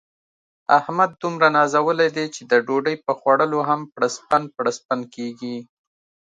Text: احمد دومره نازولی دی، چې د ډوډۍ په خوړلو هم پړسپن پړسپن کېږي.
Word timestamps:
احمد 0.77 1.09
دومره 1.21 1.47
نازولی 1.57 2.09
دی، 2.15 2.25
چې 2.35 2.41
د 2.51 2.53
ډوډۍ 2.65 2.95
په 3.05 3.11
خوړلو 3.19 3.59
هم 3.69 3.81
پړسپن 3.93 4.43
پړسپن 4.55 4.99
کېږي. 5.15 5.55